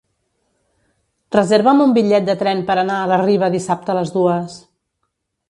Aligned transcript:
Reserva'm 1.35 1.83
un 1.85 1.93
bitllet 1.97 2.25
de 2.31 2.35
tren 2.41 2.65
per 2.71 2.79
anar 2.85 2.97
a 3.03 3.11
la 3.13 3.21
Riba 3.25 3.53
dissabte 3.59 3.95
a 3.95 3.99
les 4.01 4.17
dues. 4.19 4.59